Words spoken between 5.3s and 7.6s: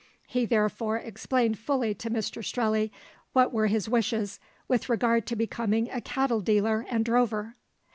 becoming a cattle dealer and drover.